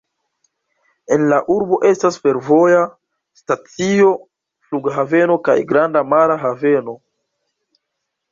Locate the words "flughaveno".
4.69-5.35